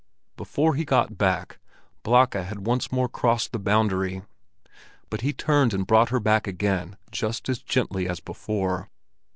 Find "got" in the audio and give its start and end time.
0.83-1.19